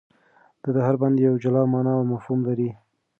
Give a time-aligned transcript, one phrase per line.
[0.63, 2.69] د ده هر بند یوه جلا مانا او مفهوم لري.